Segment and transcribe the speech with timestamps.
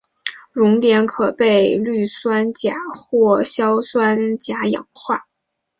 [0.51, 5.27] 熔点时可被氯酸钾或硝酸钾氧化。